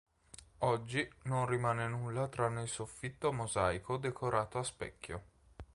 [0.61, 5.23] Oggi non rimane nulla tranne il soffitto a mosaico decorato a specchio.